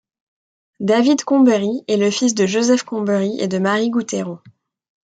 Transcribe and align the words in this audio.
David 0.79 1.23
Comberry 1.25 1.83
est 1.87 2.01
un 2.03 2.09
fils 2.09 2.33
de 2.33 2.47
Joseph 2.47 2.81
Comberry 2.81 3.39
et 3.39 3.47
de 3.47 3.59
Marie 3.59 3.91
Gouteyron. 3.91 4.39